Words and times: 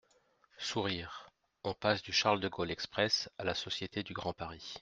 (Sourires.) 0.57 1.11
On 1.63 1.75
passe 1.75 2.01
du 2.01 2.11
Charles-de-Gaulle 2.11 2.71
Express 2.71 3.29
à 3.37 3.43
la 3.43 3.53
Société 3.53 4.01
du 4.01 4.13
Grand 4.13 4.33
Paris. 4.33 4.79